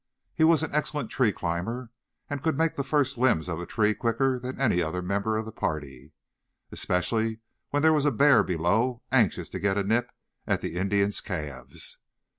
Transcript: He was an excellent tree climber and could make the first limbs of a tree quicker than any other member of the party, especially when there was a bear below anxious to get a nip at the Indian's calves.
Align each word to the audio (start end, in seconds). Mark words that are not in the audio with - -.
He 0.33 0.43
was 0.43 0.63
an 0.63 0.73
excellent 0.73 1.11
tree 1.11 1.31
climber 1.31 1.91
and 2.27 2.41
could 2.41 2.57
make 2.57 2.75
the 2.75 2.83
first 2.83 3.19
limbs 3.19 3.47
of 3.47 3.61
a 3.61 3.67
tree 3.67 3.93
quicker 3.93 4.39
than 4.39 4.59
any 4.59 4.81
other 4.81 4.99
member 5.03 5.37
of 5.37 5.45
the 5.45 5.51
party, 5.51 6.11
especially 6.71 7.37
when 7.69 7.83
there 7.83 7.93
was 7.93 8.07
a 8.07 8.11
bear 8.11 8.41
below 8.41 9.03
anxious 9.11 9.47
to 9.49 9.59
get 9.59 9.77
a 9.77 9.83
nip 9.83 10.11
at 10.47 10.61
the 10.61 10.75
Indian's 10.75 11.21
calves. 11.21 11.99